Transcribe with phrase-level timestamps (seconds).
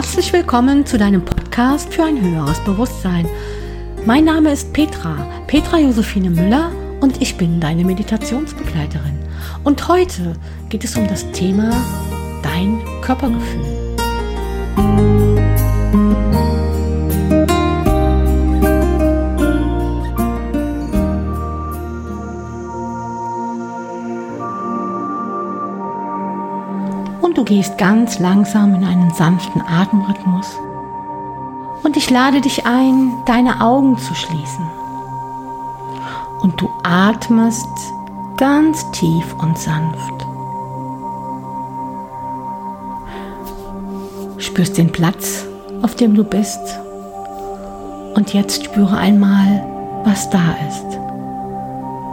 [0.00, 3.28] Herzlich willkommen zu deinem Podcast für ein höheres Bewusstsein.
[4.06, 5.16] Mein Name ist Petra,
[5.48, 6.70] Petra Josephine Müller
[7.00, 9.18] und ich bin deine Meditationsbegleiterin.
[9.64, 10.36] Und heute
[10.68, 11.72] geht es um das Thema
[12.44, 15.17] dein Körpergefühl.
[27.28, 30.46] Und du gehst ganz langsam in einen sanften Atemrhythmus.
[31.82, 34.66] Und ich lade dich ein, deine Augen zu schließen.
[36.40, 37.68] Und du atmest
[38.38, 40.26] ganz tief und sanft.
[44.38, 45.44] Spürst den Platz,
[45.82, 46.80] auf dem du bist.
[48.14, 49.66] Und jetzt spüre einmal,
[50.04, 50.98] was da ist.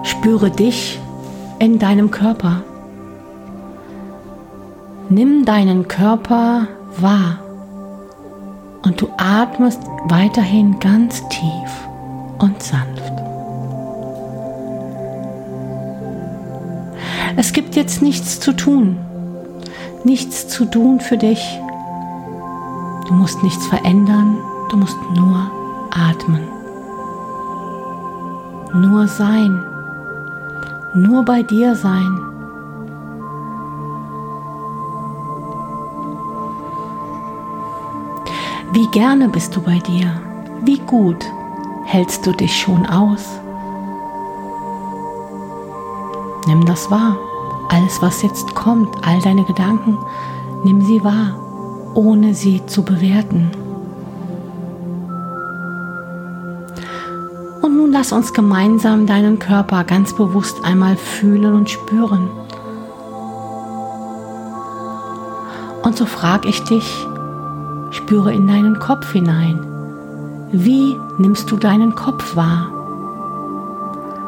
[0.03, 0.99] Spüre dich
[1.59, 2.63] in deinem Körper.
[5.15, 7.39] Nimm deinen Körper wahr
[8.83, 11.87] und du atmest weiterhin ganz tief
[12.37, 13.13] und sanft.
[17.37, 18.97] Es gibt jetzt nichts zu tun,
[20.03, 21.61] nichts zu tun für dich.
[23.07, 24.35] Du musst nichts verändern,
[24.69, 25.49] du musst nur
[25.91, 26.43] atmen.
[28.73, 29.63] Nur sein,
[30.93, 32.34] nur bei dir sein.
[38.95, 40.09] Gerne bist du bei dir?
[40.61, 41.25] Wie gut
[41.83, 43.41] hältst du dich schon aus?
[46.47, 47.17] Nimm das wahr.
[47.67, 49.97] Alles, was jetzt kommt, all deine Gedanken,
[50.63, 51.37] nimm sie wahr,
[51.93, 53.51] ohne sie zu bewerten.
[57.61, 62.29] Und nun lass uns gemeinsam deinen Körper ganz bewusst einmal fühlen und spüren.
[65.83, 67.05] Und so frage ich dich,
[68.05, 69.59] Spüre in deinen Kopf hinein.
[70.51, 72.67] Wie nimmst du deinen Kopf wahr?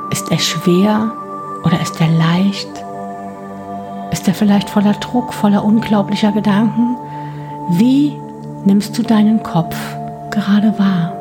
[0.10, 1.12] Ist er schwer
[1.64, 2.72] oder ist er leicht?
[4.12, 6.96] Ist er vielleicht voller Druck, voller unglaublicher Gedanken?
[7.70, 8.18] Wie
[8.66, 9.78] nimmst du deinen Kopf
[10.32, 11.14] gerade wahr?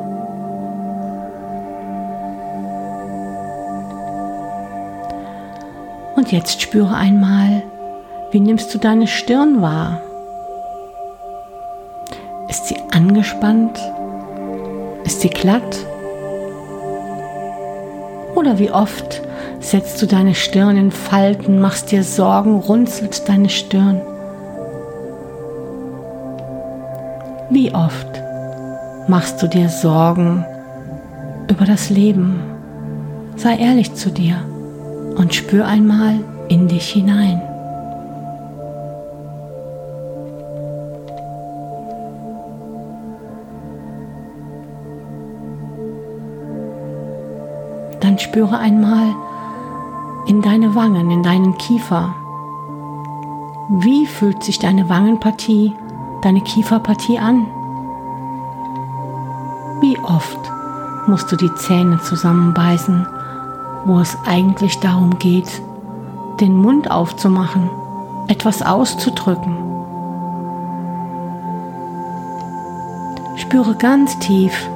[6.15, 7.61] Und jetzt spüre einmal,
[8.31, 10.01] wie nimmst du deine Stirn wahr?
[12.97, 13.77] Angespannt?
[15.03, 15.85] Ist sie glatt?
[18.33, 19.21] Oder wie oft
[19.59, 24.01] setzt du deine Stirn in Falten, machst dir Sorgen, runzelst deine Stirn?
[27.51, 28.07] Wie oft
[29.07, 30.43] machst du dir Sorgen
[31.51, 32.39] über das Leben?
[33.35, 34.37] Sei ehrlich zu dir
[35.17, 36.15] und spür einmal
[36.49, 37.46] in dich hinein.
[48.07, 49.13] Dann spüre einmal
[50.27, 52.15] in deine Wangen, in deinen Kiefer.
[53.67, 55.73] Wie fühlt sich deine Wangenpartie,
[56.21, 57.47] deine Kieferpartie an?
[59.81, 60.39] Wie oft
[61.07, 63.05] musst du die Zähne zusammenbeißen,
[63.83, 65.61] wo es eigentlich darum geht,
[66.39, 67.69] den Mund aufzumachen,
[68.29, 69.57] etwas auszudrücken?
[73.35, 74.69] Spüre ganz tief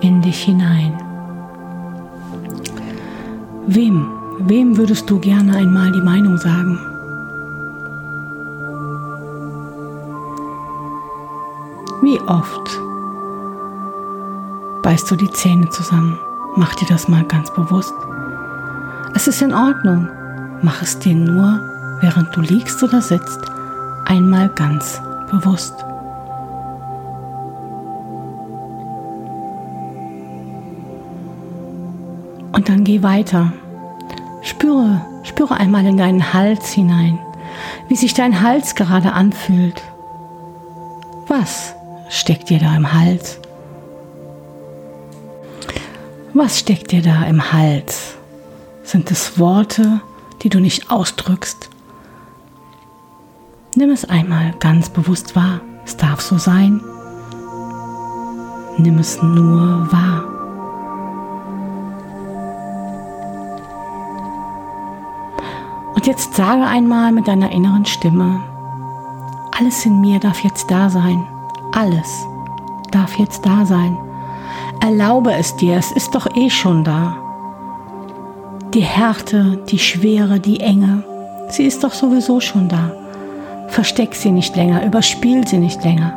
[0.00, 1.05] in dich hinein.
[3.68, 4.06] Wem,
[4.38, 6.78] wem würdest du gerne einmal die Meinung sagen?
[12.00, 12.80] Wie oft
[14.82, 16.16] beißt du die Zähne zusammen?
[16.54, 17.94] Mach dir das mal ganz bewusst.
[19.14, 20.08] Es ist in Ordnung.
[20.62, 21.60] Mach es dir nur,
[22.00, 23.40] während du liegst oder sitzt,
[24.04, 25.74] einmal ganz bewusst.
[32.52, 33.52] Und dann geh weiter.
[34.56, 37.18] Spüre, spüre einmal in deinen Hals hinein,
[37.88, 39.82] wie sich dein Hals gerade anfühlt.
[41.28, 41.74] Was
[42.08, 43.38] steckt dir da im Hals?
[46.32, 48.14] Was steckt dir da im Hals?
[48.82, 50.00] Sind es Worte,
[50.40, 51.68] die du nicht ausdrückst?
[53.74, 55.60] Nimm es einmal ganz bewusst wahr.
[55.84, 56.80] Es darf so sein.
[58.78, 60.35] Nimm es nur wahr.
[65.96, 68.42] Und jetzt sage einmal mit deiner inneren Stimme,
[69.58, 71.26] alles in mir darf jetzt da sein.
[71.72, 72.26] Alles
[72.90, 73.96] darf jetzt da sein.
[74.80, 77.16] Erlaube es dir, es ist doch eh schon da.
[78.74, 81.02] Die Härte, die Schwere, die Enge,
[81.48, 82.92] sie ist doch sowieso schon da.
[83.68, 86.12] Versteck sie nicht länger, überspiel sie nicht länger.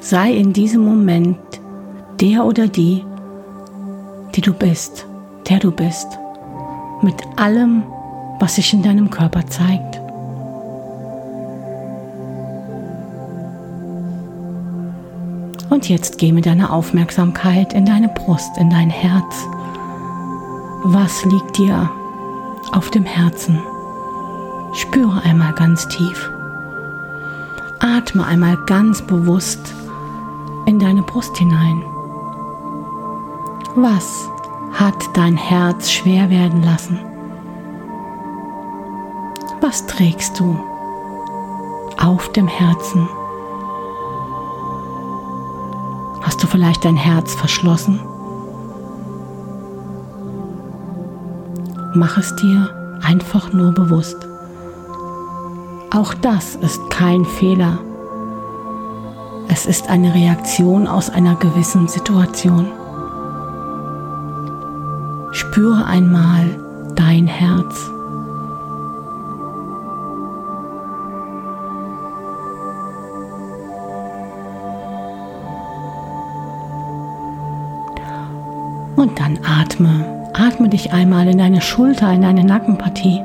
[0.00, 1.38] Sei in diesem Moment
[2.20, 3.04] der oder die,
[4.34, 5.06] die du bist
[5.52, 6.18] der du bist,
[7.02, 7.82] mit allem,
[8.40, 10.00] was sich in deinem Körper zeigt.
[15.68, 19.46] Und jetzt geh mit deiner Aufmerksamkeit in deine Brust, in dein Herz.
[20.84, 21.90] Was liegt dir
[22.72, 23.60] auf dem Herzen?
[24.72, 26.32] Spüre einmal ganz tief.
[27.78, 29.74] Atme einmal ganz bewusst
[30.64, 31.82] in deine Brust hinein.
[33.74, 34.31] Was
[34.72, 36.98] hat dein Herz schwer werden lassen?
[39.60, 40.58] Was trägst du
[41.98, 43.08] auf dem Herzen?
[46.22, 48.00] Hast du vielleicht dein Herz verschlossen?
[51.94, 52.70] Mach es dir
[53.02, 54.16] einfach nur bewusst.
[55.94, 57.78] Auch das ist kein Fehler.
[59.48, 62.68] Es ist eine Reaktion aus einer gewissen Situation.
[65.52, 66.46] Spüre einmal
[66.94, 67.90] dein Herz.
[78.96, 80.30] Und dann atme.
[80.32, 83.20] Atme dich einmal in deine Schulter, in deine Nackenpartie.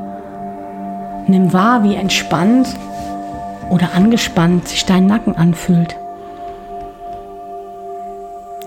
[1.27, 2.67] Nimm wahr, wie entspannt
[3.69, 5.95] oder angespannt sich dein Nacken anfühlt.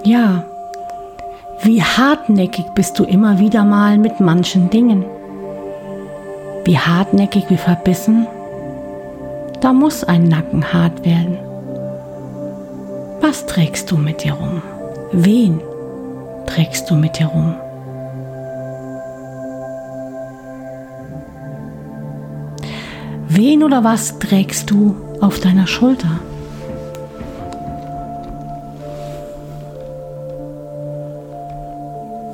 [0.03, 0.45] Ja,
[1.63, 5.05] wie hartnäckig bist du immer wieder mal mit manchen Dingen.
[6.65, 8.27] Wie hartnäckig, wie verbissen.
[9.61, 11.39] Da muss ein Nacken hart werden.
[13.21, 14.63] Was trägst du mit dir rum?
[15.13, 15.61] Wen
[16.47, 17.55] trägst du mit dir rum?
[23.29, 26.21] Wen oder was trägst du auf deiner Schulter?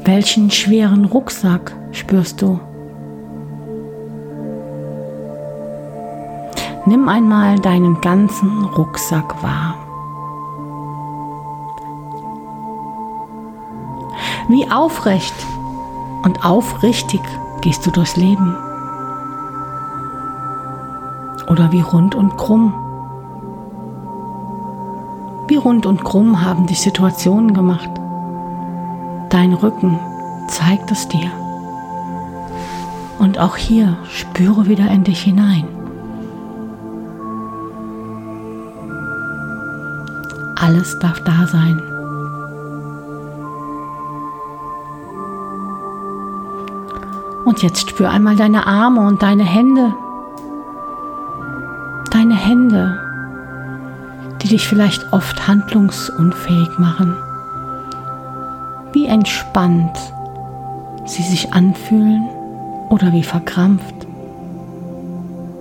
[0.06, 2.61] Welchen schweren Rucksack spürst du?
[6.87, 9.75] Nimm einmal deinen ganzen Rucksack wahr.
[14.49, 15.35] Wie aufrecht
[16.23, 17.23] und aufrichtig
[17.62, 18.55] gehst du durchs Leben?
[21.49, 22.73] Oder wie rund und krumm?
[25.49, 27.91] Wie rund und krumm haben dich Situationen gemacht?
[29.37, 29.99] Dein Rücken
[30.49, 31.31] zeigt es dir.
[33.19, 35.69] Und auch hier spüre wieder in dich hinein.
[40.59, 41.83] Alles darf da sein.
[47.44, 49.93] Und jetzt spür einmal deine Arme und deine Hände.
[52.11, 52.99] Deine Hände,
[54.41, 57.25] die dich vielleicht oft handlungsunfähig machen.
[58.93, 59.97] Wie entspannt
[61.06, 62.29] sie sich anfühlen
[62.88, 64.06] oder wie verkrampft.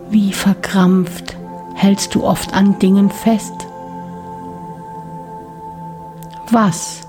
[0.10, 1.38] Wie verkrampft
[1.76, 3.54] hältst du oft an Dingen fest.
[6.52, 7.02] Was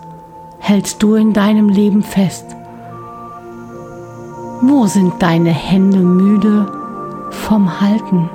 [0.59, 2.45] hältst du in deinem Leben fest?
[4.63, 6.67] Wo sind deine Hände müde
[7.31, 8.31] vom Halten?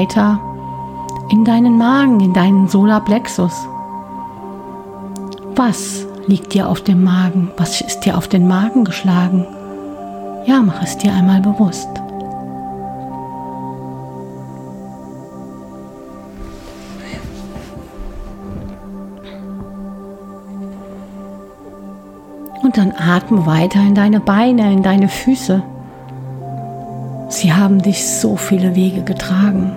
[0.00, 0.40] Weiter
[1.30, 3.68] in deinen Magen, in deinen Solarplexus.
[5.54, 7.50] Was liegt dir auf dem Magen?
[7.58, 9.46] Was ist dir auf den Magen geschlagen?
[10.46, 11.88] Ja, mach es dir einmal bewusst.
[22.62, 25.62] Und dann atme weiter in deine Beine, in deine Füße.
[27.28, 29.76] Sie haben dich so viele Wege getragen.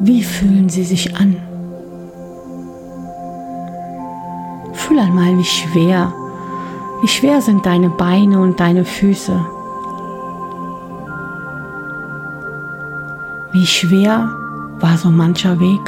[0.00, 1.36] Wie fühlen sie sich an?
[4.74, 6.12] Fühl einmal, wie schwer,
[7.00, 9.40] wie schwer sind deine Beine und deine Füße.
[13.52, 14.28] Wie schwer
[14.80, 15.80] war so mancher Weg.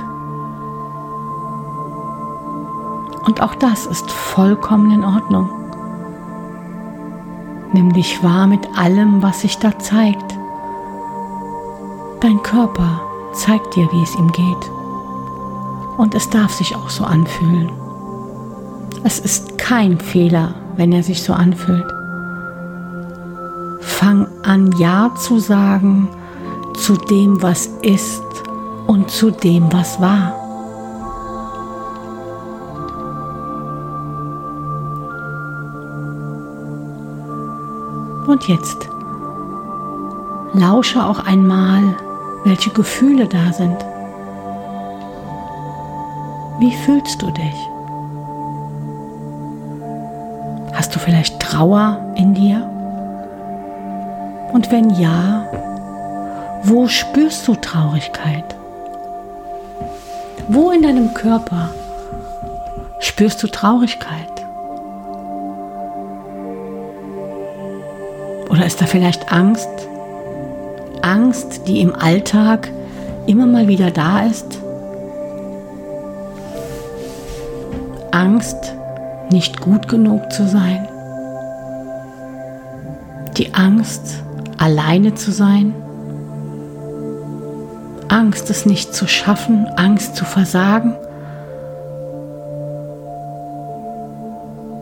[3.26, 5.50] Und auch das ist vollkommen in Ordnung.
[7.74, 10.38] Nimm dich wahr mit allem, was sich da zeigt.
[12.20, 14.70] Dein Körper zeigt dir, wie es ihm geht.
[15.96, 17.70] Und es darf sich auch so anfühlen.
[19.04, 21.86] Es ist kein Fehler, wenn er sich so anfühlt.
[23.80, 26.08] Fang an, Ja zu sagen
[26.74, 28.22] zu dem, was ist
[28.86, 30.34] und zu dem, was war.
[38.26, 38.88] Und jetzt
[40.52, 41.96] lausche auch einmal,
[42.44, 43.76] welche Gefühle da sind.
[46.58, 47.54] Wie fühlst du dich?
[50.74, 52.68] Hast du vielleicht Trauer in dir?
[54.52, 55.46] Und wenn ja,
[56.62, 58.56] wo spürst du Traurigkeit?
[60.48, 61.68] Wo in deinem Körper
[63.00, 64.46] spürst du Traurigkeit?
[68.48, 69.68] Oder ist da vielleicht Angst?
[71.28, 72.70] Angst, die im Alltag
[73.26, 74.62] immer mal wieder da ist?
[78.12, 78.74] Angst,
[79.30, 80.88] nicht gut genug zu sein?
[83.36, 84.22] Die Angst,
[84.56, 85.74] alleine zu sein?
[88.08, 90.94] Angst, es nicht zu schaffen, Angst zu versagen.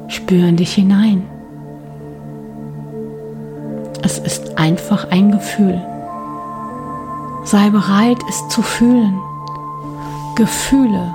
[0.06, 1.24] Spüren dich hinein.
[4.04, 5.82] Es ist einfach ein Gefühl.
[7.46, 9.20] Sei bereit, es zu fühlen.
[10.34, 11.14] Gefühle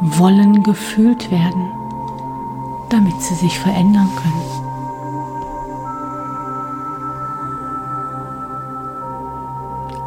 [0.00, 1.70] wollen gefühlt werden,
[2.88, 4.42] damit sie sich verändern können.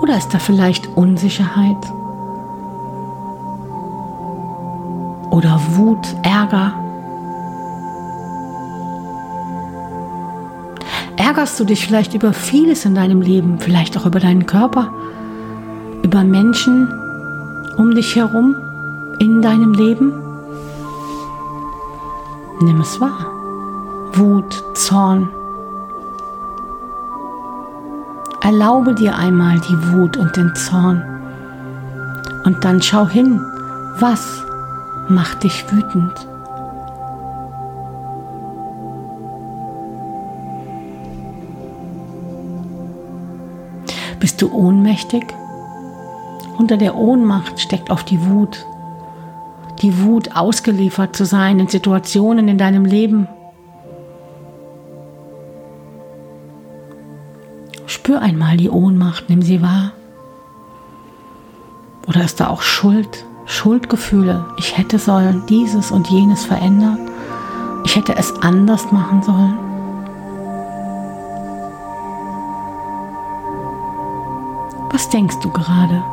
[0.01, 1.94] Oder ist da vielleicht Unsicherheit?
[5.30, 6.74] Oder Wut, Ärger?
[11.18, 14.91] Ärgerst du dich vielleicht über vieles in deinem Leben, vielleicht auch über deinen Körper,
[16.03, 16.88] über Menschen
[17.77, 18.55] um dich herum
[19.20, 20.13] in deinem Leben?
[22.62, 23.27] Nimm es wahr.
[24.13, 25.29] Wut, Zorn,
[28.43, 31.03] Erlaube dir einmal die Wut und den Zorn.
[32.43, 33.39] Und dann schau hin,
[34.00, 34.43] was
[35.08, 36.27] macht dich wütend.
[44.20, 45.24] Bist du ohnmächtig?
[46.62, 48.68] Unter der Ohnmacht steckt oft die Wut.
[49.82, 53.27] Die Wut, ausgeliefert zu sein in Situationen in deinem Leben,
[57.88, 59.94] Spür einmal die Ohnmacht, nimm sie wahr.
[62.08, 64.46] Oder ist da auch Schuld, Schuldgefühle?
[64.58, 67.10] Ich hätte sollen dieses und jenes verändern.
[67.86, 69.58] Ich hätte es anders machen sollen.
[74.91, 76.03] Was denkst du gerade?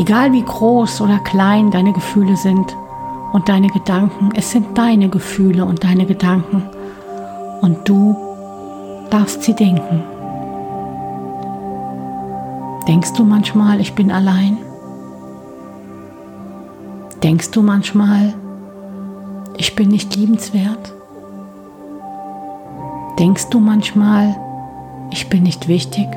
[0.00, 2.74] Egal wie groß oder klein deine Gefühle sind,
[3.32, 4.30] und deine Gedanken.
[4.34, 6.62] Es sind deine Gefühle und deine Gedanken.
[7.60, 8.16] Und du
[9.10, 10.02] darfst sie denken.
[12.88, 14.58] Denkst du manchmal, ich bin allein?
[17.22, 18.34] Denkst du manchmal,
[19.56, 20.92] ich bin nicht liebenswert?
[23.18, 24.34] Denkst du manchmal,
[25.10, 26.08] ich bin nicht wichtig?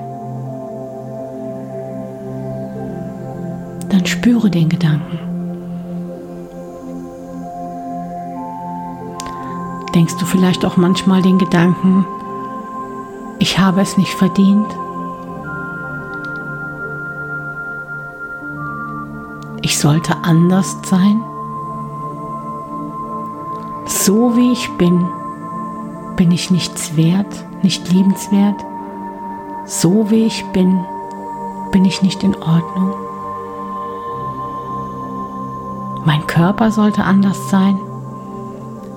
[4.04, 5.18] Dann spüre den Gedanken.
[9.96, 12.06] Denkst du vielleicht auch manchmal den Gedanken,
[13.40, 14.68] ich habe es nicht verdient?
[19.62, 21.24] Ich sollte anders sein?
[23.86, 25.08] So wie ich bin,
[26.18, 28.66] bin ich nichts wert, nicht liebenswert?
[29.66, 30.84] So wie ich bin,
[31.72, 33.12] bin ich nicht in Ordnung?
[36.06, 37.80] Mein Körper sollte anders sein?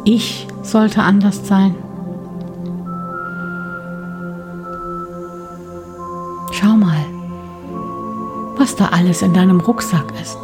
[0.04, 1.74] Ich sollte anders sein.
[6.50, 7.04] Schau mal,
[8.56, 10.38] was da alles in deinem Rucksack ist.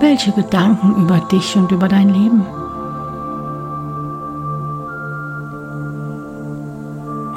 [0.00, 2.44] Welche Gedanken über dich und über dein Leben.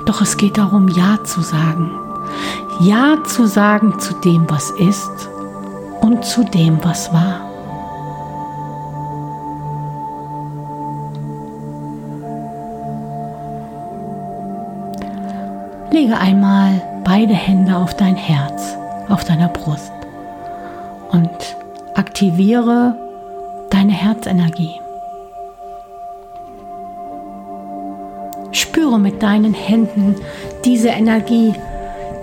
[0.05, 1.91] Doch es geht darum, Ja zu sagen.
[2.81, 5.29] Ja zu sagen zu dem, was ist
[6.01, 7.48] und zu dem, was war.
[15.99, 18.77] Lege einmal beide Hände auf dein Herz,
[19.09, 19.91] auf deiner Brust
[21.11, 21.29] und
[21.93, 22.95] aktiviere
[23.69, 24.79] deine Herzenergie.
[28.53, 30.15] Spüre mit deinen Händen
[30.63, 31.53] diese Energie,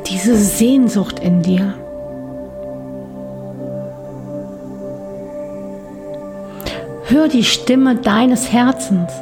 [0.07, 1.75] diese Sehnsucht in dir.
[7.09, 9.13] Hör die Stimme deines Herzens.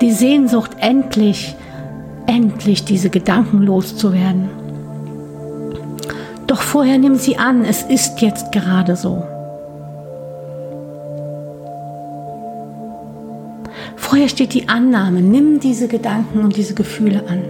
[0.00, 1.56] Die Sehnsucht endlich
[2.26, 4.48] endlich diese Gedanken loszuwerden.
[6.46, 9.24] Doch vorher nimm sie an, es ist jetzt gerade so.
[13.96, 17.42] Vorher steht die Annahme, nimm diese Gedanken und diese Gefühle an.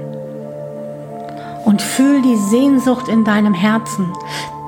[1.64, 4.06] Und fühl die Sehnsucht in deinem Herzen,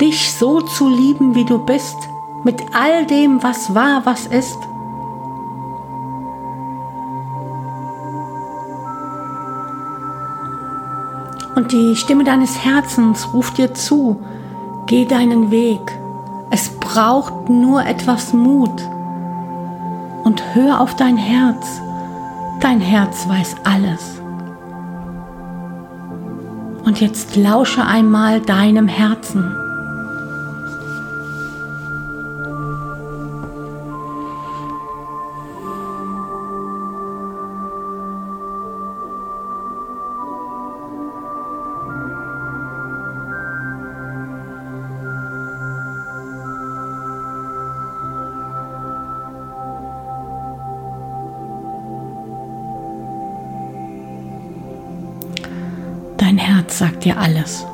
[0.00, 1.96] dich so zu lieben, wie du bist,
[2.44, 4.58] mit all dem, was war, was ist.
[11.58, 14.24] Und die Stimme deines Herzens ruft dir zu,
[14.86, 15.80] geh deinen Weg.
[16.52, 18.80] Es braucht nur etwas Mut.
[20.22, 21.80] Und hör auf dein Herz.
[22.60, 24.20] Dein Herz weiß alles.
[26.84, 29.52] Und jetzt lausche einmal deinem Herzen.
[56.18, 57.64] Dein Herz sagt dir alles.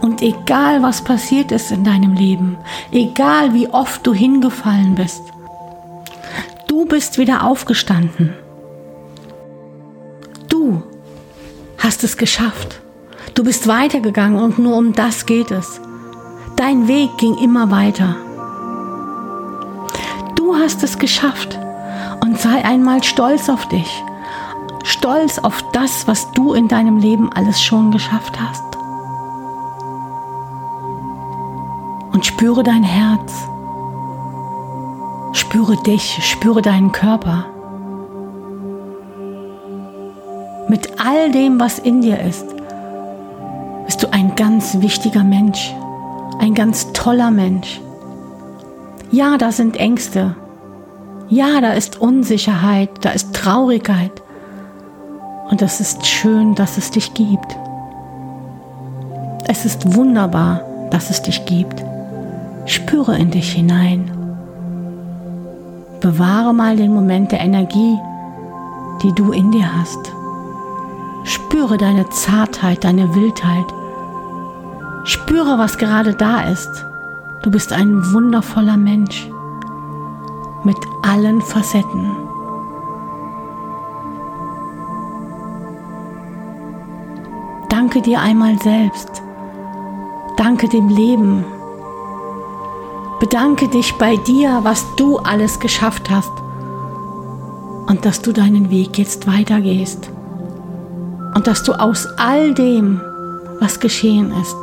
[0.00, 2.58] Und egal was passiert ist in deinem Leben,
[2.90, 5.22] egal wie oft du hingefallen bist,
[6.66, 8.34] du bist wieder aufgestanden.
[10.48, 10.82] Du
[11.78, 12.80] hast es geschafft.
[13.34, 15.80] Du bist weitergegangen und nur um das geht es.
[16.56, 18.16] Dein Weg ging immer weiter.
[20.34, 21.58] Du hast es geschafft
[22.20, 24.02] und sei einmal stolz auf dich
[24.84, 28.64] stolz auf das, was du in deinem Leben alles schon geschafft hast.
[32.12, 33.32] Und spüre dein Herz.
[35.32, 37.46] Spüre dich, spüre deinen Körper.
[40.68, 42.46] Mit all dem, was in dir ist,
[43.86, 45.74] bist du ein ganz wichtiger Mensch,
[46.38, 47.80] ein ganz toller Mensch.
[49.10, 50.34] Ja, da sind Ängste.
[51.28, 54.21] Ja, da ist Unsicherheit, da ist Traurigkeit.
[55.52, 57.58] Und es ist schön, dass es dich gibt.
[59.48, 61.84] Es ist wunderbar, dass es dich gibt.
[62.64, 64.10] Spüre in dich hinein.
[66.00, 67.98] Bewahre mal den Moment der Energie,
[69.02, 70.10] die du in dir hast.
[71.24, 73.66] Spüre deine Zartheit, deine Wildheit.
[75.04, 76.86] Spüre, was gerade da ist.
[77.42, 79.28] Du bist ein wundervoller Mensch
[80.64, 82.21] mit allen Facetten.
[87.92, 89.22] Danke dir einmal selbst.
[90.38, 91.44] Danke dem Leben.
[93.20, 96.32] Bedanke dich bei dir, was du alles geschafft hast
[97.88, 100.08] und dass du deinen Weg jetzt weitergehst
[101.34, 102.98] und dass du aus all dem,
[103.60, 104.56] was geschehen ist,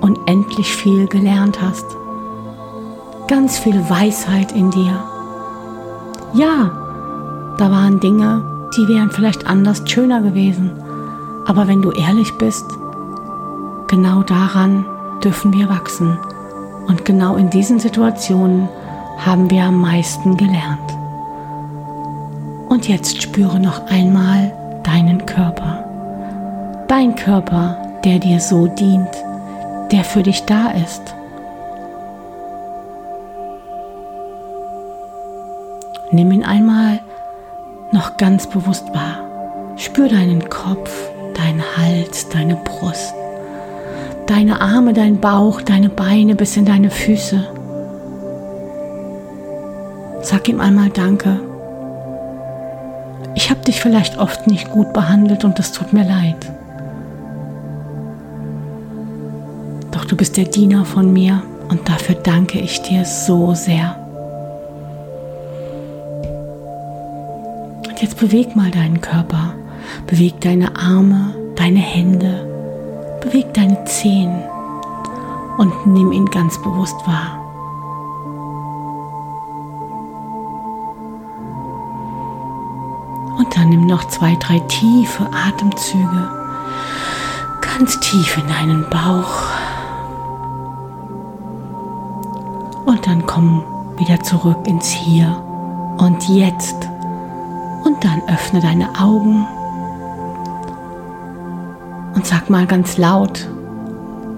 [0.00, 1.86] unendlich viel gelernt hast.
[3.26, 5.02] Ganz viel Weisheit in dir.
[6.34, 10.79] Ja, da waren Dinge, die wären vielleicht anders schöner gewesen.
[11.50, 12.64] Aber wenn du ehrlich bist,
[13.88, 14.86] genau daran
[15.24, 16.16] dürfen wir wachsen.
[16.86, 18.68] Und genau in diesen Situationen
[19.18, 20.96] haben wir am meisten gelernt.
[22.68, 24.52] Und jetzt spüre noch einmal
[24.84, 26.84] deinen Körper.
[26.86, 29.10] Dein Körper, der dir so dient,
[29.90, 31.02] der für dich da ist.
[36.12, 37.00] Nimm ihn einmal
[37.90, 39.18] noch ganz bewusst wahr.
[39.74, 41.10] Spür deinen Kopf,
[41.50, 43.12] dein Hals, deine Brust,
[44.26, 47.44] deine Arme, dein Bauch, deine Beine bis in deine Füße.
[50.22, 51.40] Sag ihm einmal Danke.
[53.34, 56.52] Ich habe dich vielleicht oft nicht gut behandelt und es tut mir leid.
[59.90, 63.96] Doch du bist der Diener von mir und dafür danke ich dir so sehr.
[67.88, 69.54] Und jetzt beweg mal deinen Körper.
[70.06, 74.42] Beweg deine Arme, deine Hände, beweg deine Zehen
[75.58, 77.38] und nimm ihn ganz bewusst wahr.
[83.38, 86.40] Und dann nimm noch zwei, drei tiefe Atemzüge
[87.80, 89.42] ganz tief in deinen Bauch.
[92.84, 93.64] Und dann komm
[93.96, 95.42] wieder zurück ins Hier
[95.96, 96.76] und Jetzt.
[97.84, 99.46] Und dann öffne deine Augen
[102.20, 103.48] und sag mal ganz laut,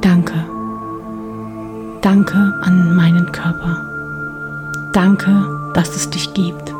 [0.02, 0.34] danke.
[2.00, 3.76] Danke an meinen Körper.
[4.92, 6.72] Danke, dass es dich gibt.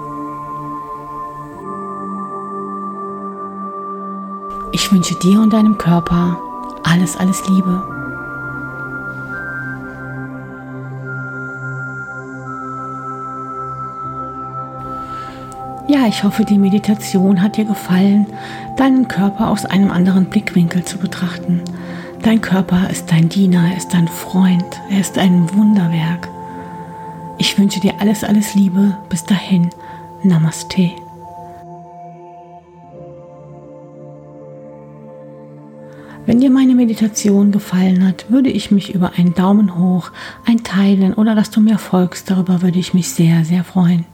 [4.71, 6.39] Ich wünsche dir und deinem Körper
[6.85, 7.92] alles, alles Liebe.
[15.89, 18.27] Ja, ich hoffe, die Meditation hat dir gefallen,
[18.77, 21.61] deinen Körper aus einem anderen Blickwinkel zu betrachten.
[22.23, 26.29] Dein Körper ist dein Diener, er ist dein Freund, er ist ein Wunderwerk.
[27.39, 28.97] Ich wünsche dir alles, alles Liebe.
[29.09, 29.71] Bis dahin.
[30.23, 30.93] Namaste.
[36.25, 40.13] Wenn dir meine Meditation gefallen hat, würde ich mich über einen Daumen hoch,
[40.47, 44.07] ein Teilen oder dass du mir folgst, darüber würde ich mich sehr, sehr freuen.